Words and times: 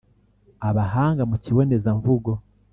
abahanga 0.69 1.23
mu 1.29 1.37
kibonezamvugo 1.43 2.31